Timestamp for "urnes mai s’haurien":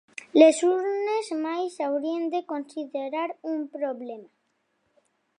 0.67-2.23